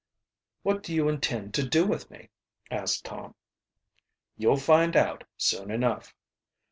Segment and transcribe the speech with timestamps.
[0.63, 2.31] "What do you intend to do with me?"
[2.71, 3.35] asked Tom.
[4.35, 6.15] "You'll find out soon enough."